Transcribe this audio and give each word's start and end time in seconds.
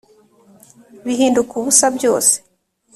bihinduka 1.05 1.51
ubusa 1.59 1.85
byose 1.95 2.35